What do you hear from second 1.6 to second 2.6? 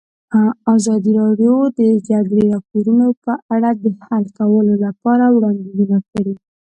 د د جګړې